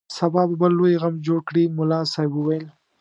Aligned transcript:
سبا 0.15 0.41
به 0.49 0.55
بل 0.61 0.71
لوی 0.79 0.93
غم 1.01 1.15
جوړ 1.27 1.39
کړي 1.47 1.63
ملا 1.77 2.01
صاحب 2.13 2.31
وویل. 2.35 2.65